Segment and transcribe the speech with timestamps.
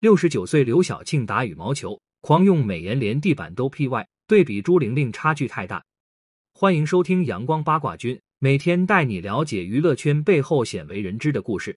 [0.00, 5.84] 六十九岁刘晓庆打羽毛球，狂用美颜连地板都 P 外，对比朱玲玲差距太大。
[6.52, 11.76] 欢迎收听阳光八卦君，每天带你了解娱乐圈背后鲜为人知的故事。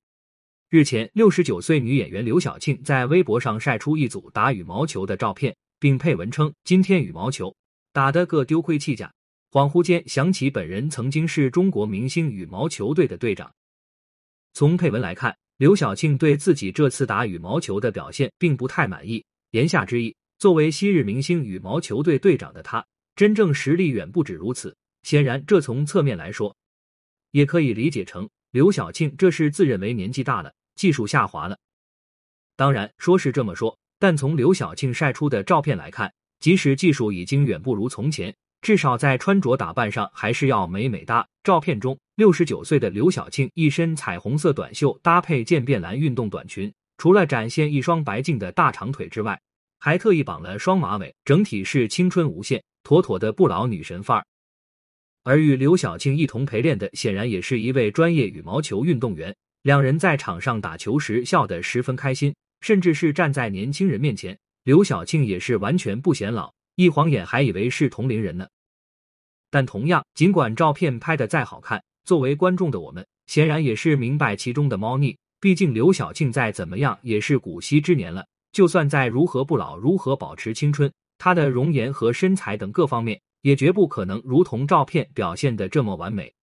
[0.69, 7.55] 日前，六十九岁女演员刘晓庆在微博上晒出一组打羽毛球的照片，并配文称：“今天羽毛球
[7.91, 9.11] 打得个丢盔弃甲，
[9.49, 13.51] 恍惚间想起本人曾经是中国明星羽毛球队的队长。”
[14.53, 15.35] 从配文来看。
[15.61, 22.83] 刘晓庆对自己这次打羽毛球的表现并不太满意，言下之意，作为昔日明星羽毛球队队长的他，
[23.15, 24.75] 真正实力远不止如此。
[25.03, 26.55] 显然，这从侧面来说，
[27.29, 31.55] 也可以理解成刘晓庆这是自认为年纪大了，技术下滑了。
[32.55, 38.35] 当然，说是这么说，但从刘晓庆晒出的照片来看，即使技术已经远不如从前。
[38.61, 41.27] 至少在穿着打扮上还是要美美哒。
[41.43, 49.39] 照片中，六十九岁的刘晓庆一身彩虹色短袖搭配渐变蓝运动短裙，除了展现一双白净的大长腿之外，
[49.79, 54.25] 还特意绑了双马尾，整体是青春无限，妥妥的不老女神范儿。
[55.23, 59.35] 而与刘晓庆一同陪练的，显然也是一位专业羽毛球运动员。
[59.63, 66.53] 两人在场上打球时笑得十分开心，甚至是站在年轻人面前，刘晓庆也是完全不显老。
[66.75, 68.47] 一晃眼还以为是同龄人呢，
[69.51, 75.15] 但同样，尽管照片拍的再好看，作为观众的我们显然也是明白其中的猫腻。
[75.39, 86.33] 毕竟刘晓庆再怎么样也是古稀之年了，就算再如何不老，如何保持青春，她的容颜和身材等各方面也绝不可能如同照片表现的这么完美。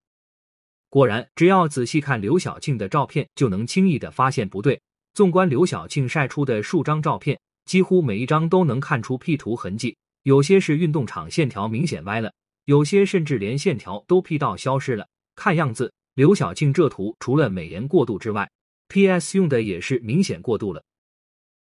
[0.91, 4.81] 果然，只要仔细看刘晓庆的照片，就能轻易的发现不对。
[5.14, 9.97] 纵观刘晓庆晒出的数张照片，几乎每一张都能看出 P 图痕迹。
[10.23, 12.33] 有些是运动场线条明显歪了，
[12.69, 15.08] 有些甚至连线条都 P 到消失了。
[15.34, 18.50] 看样子，刘晓庆这图除了美颜过度之外
[18.88, 20.84] ，PS 用的也是明显过度了。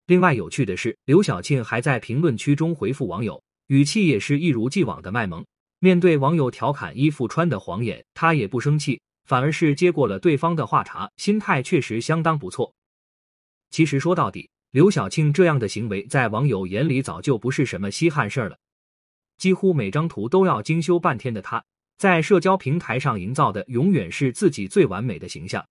[0.05, 5.43] 另外有趣的是，刘晓庆还在评论区中回复网友，语气也是一如既往的卖萌。
[5.79, 12.71] 面对网友调侃衣服穿的晃眼，他也不生气，反而是接过了对方的话茬，心态确实相当不错。
[13.71, 14.47] 其实说到底。
[14.69, 18.57] 刘晓庆这样的行为，在网友眼里早就不是什么稀罕事儿了。
[19.43, 21.61] 几乎每张图都要精修半天的他，
[21.97, 25.67] 在社交平台上营造的永远是自己最完美的形象。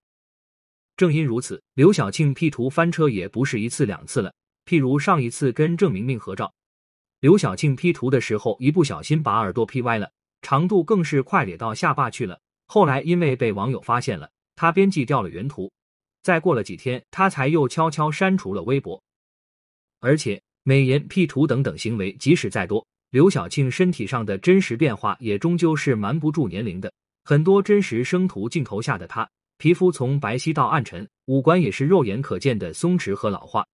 [0.94, 4.34] 正因如此，刘晓庆 P 图翻车也不是一次两次了。
[4.66, 6.53] 譬如上一次跟郑明明合照，
[7.21, 10.12] 刘晓庆 P 图的时候一不小心把耳朵 P 歪了，
[10.43, 12.38] 长度更是快咧到下巴去了。
[12.66, 15.72] 后来因为被网友发现了，他编辑掉了原图。
[16.22, 19.03] 再过了几天，他才又悄悄删除了微博。
[20.00, 26.91] 而且美颜 P 图等等行为，即使再多，刘晓庆身体上的真实变化也终究是瞒不住年龄的。
[27.25, 29.28] 很多真实生图镜头下的她，
[29.59, 33.67] 皮肤从白皙到暗沉，五官也是肉眼可见的松弛和老化。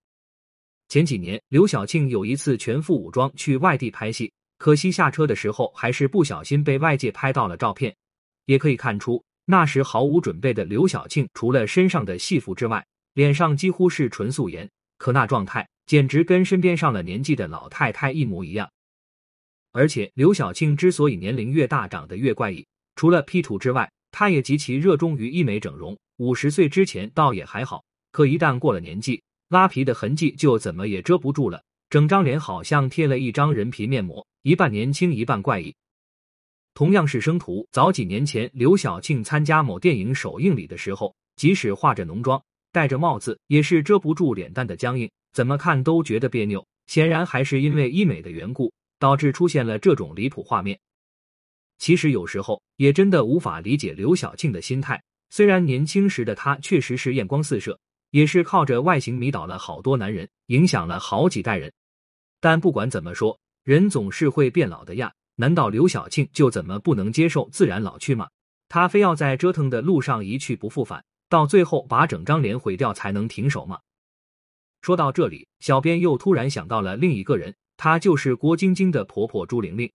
[0.88, 7.94] 前几年，刘晓庆有一次全副武装去外地拍戏，可惜下车的时候还是不小心被外界拍到了照片，
[8.46, 9.22] 也可以看出。
[9.44, 12.84] 那时毫无准备的刘晓庆，除了身上的戏服之外，
[13.14, 14.68] 脸上几乎是纯素颜，
[14.98, 18.68] 可那状态简直跟身边上了年纪的老太太一模一样。
[19.78, 22.66] 而且刘晓庆之所以年龄越大长得越怪异，
[22.96, 25.96] 除了 P 图之外，她也极其热衷于医美整容。
[26.16, 35.72] 五十岁之前倒也还好，可一旦过了年纪，拉皮的痕迹就怎么也遮不住了，整张脸好像贴了一张人皮面膜，一半年轻一半怪异。
[36.74, 46.66] 同样是生图，早几年前，刘晓庆参加某电影首映礼的时候，即使化着浓妆、戴着帽子，也是遮不住脸蛋的僵硬，怎么看都觉得别扭。
[46.88, 50.78] 显然还是因为医美的缘故，导致出现了这种离谱画面。
[51.78, 55.02] 其实有时候也真的无法理解刘晓庆的心态。
[55.30, 57.78] 虽然年轻时的她确实是艳光四射，
[58.10, 61.72] 也是靠着外形迷倒了好多男人，影响了好几代人，
[62.40, 65.12] 但不管怎么说，人总是会变老的呀。
[65.36, 68.28] 难道刘晓庆就怎么不能接受自然老去吗？
[68.68, 73.78] 她非要在折腾的路上一去不复返，到最后把整张脸毁掉才能停手吗？
[74.80, 79.90] 说到这里，小编又突然想到了另一个人，她就是郭晶晶的婆婆朱玲玲。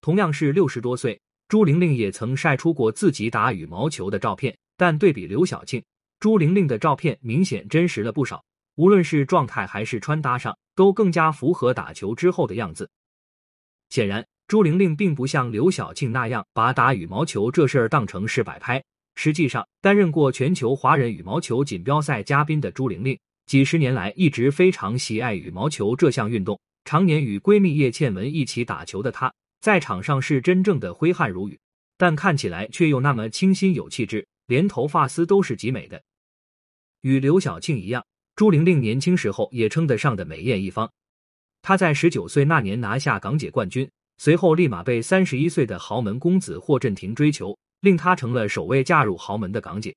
[0.00, 5.80] 同样是六十多岁，朱玲玲也曾晒出过自己打羽毛球的照片，但对比刘晓庆，
[6.18, 8.42] 朱玲玲的照片明显真实了不少，
[8.74, 12.90] 无论是状态还是穿搭上，都更加符合打球之后的样子。
[13.90, 14.26] 显然。
[14.48, 18.82] 朱玲玲并不像刘晓庆那样把打羽毛球这事儿当成是摆拍。
[19.14, 26.58] 实际上，担任过全球华人羽毛球锦标赛嘉宾的朱玲玲，几十年来一直非常喜爱羽毛球这项运动。
[26.84, 31.58] 常年与闺蜜叶倩文一起打球的她，在场上是真正的挥汗如雨，
[31.96, 36.02] 但看起来却又那么清新有气质，连头发丝都是极美的。
[37.02, 38.04] 与刘晓庆一样。
[38.36, 40.90] 朱玲玲年轻时候也称得上的美艳一方。
[41.60, 49.94] 她在十九岁那年拿下港姐冠军，随后立马被三十一岁的豪门公子霍震霆追求，令她成了首位嫁入豪门的港姐。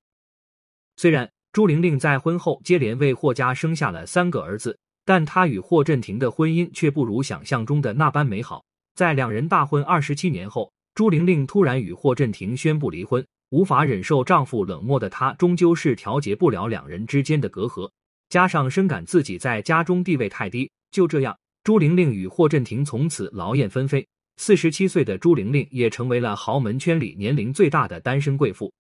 [0.98, 8.64] 虽然朱玲玲在婚后接连为霍家生下了三个儿子，但她与霍震霆的婚姻却不如想象中的那般美好。
[8.96, 13.26] 在两人大婚二十七年后，朱玲玲突然与霍震霆宣布离婚。
[13.50, 17.88] 无法忍受丈夫冷漠的她，终究是调节不了两人之间的隔阂。
[18.30, 24.04] 加上深感自己在家中地位太低，就这样，朱玲玲与霍震霆从此劳燕分飞。
[24.38, 28.74] 四十七岁的朱玲玲也成为了豪门圈里年龄最大的单身贵妇。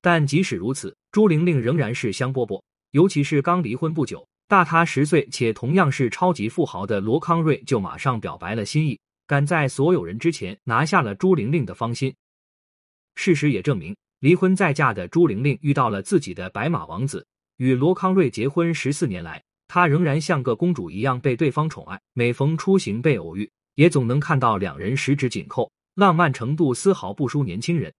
[0.00, 2.62] 但即使如此，朱玲玲仍然是香饽饽。
[2.92, 12.14] 尤其是刚离婚不久，大她十岁且同样是超级富豪的罗康瑞就马上表白了心意，赶在所有人之前拿下了朱玲玲的芳心。
[13.14, 17.26] 事实也证明，离婚再嫁的朱玲玲遇到了自己的白马王子。
[17.56, 21.98] 与罗康瑞结婚十四年来，她仍然像个公主一样被对方宠爱。
[22.12, 27.90] 每逢出行被偶遇，也总能看到两人十指紧扣，浪漫程度丝毫不输年轻人。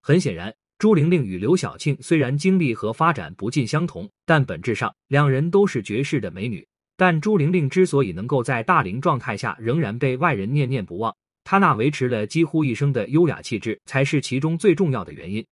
[0.00, 6.66] 很显然，朱玲玲与刘晓庆虽然经历和发展不尽相同，但本质上两人都是绝世的美女。
[6.96, 15.46] 但朱玲玲之所以能够在大龄状态下仍然被外人念念不忘，她那维持了几乎一生的优雅气质，才是其中最重要的原因。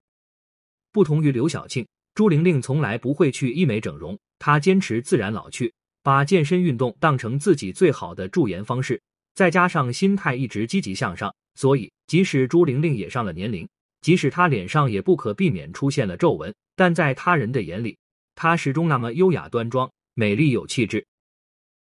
[0.94, 1.86] 不同于刘晓庆，
[2.16, 9.02] 朱玲玲从来不会去医美整容，她坚持自然老去，把健身运动当成自己最好的驻颜方式。
[9.36, 13.68] 再加上心态一直积极向上，所以即使朱玲玲也上了年龄，
[14.02, 17.98] 即使她脸上也不可避免出现了皱纹，但在他人的眼里，
[18.36, 21.06] 她始终那么优雅端庄、美丽有气质。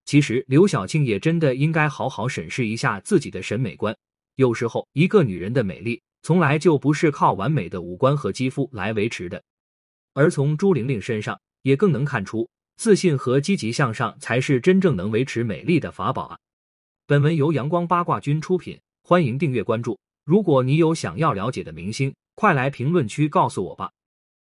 [0.06, 3.96] 其实，刘晓庆也真的应该好好审视一下自己的审美观。
[4.36, 9.44] 有时候，一个女人的美丽从来就不是靠完美的五官和肌肤来维持的。
[10.13, 16.40] 而从朱玲玲身上，也更能看出，自信和积极向上才是真正能维持美丽的法宝啊！
[17.06, 20.00] 本文由阳光八卦君出品，欢迎订阅关注。
[20.30, 23.90] 如果你有想要了解的明星，快来评论区告诉我吧。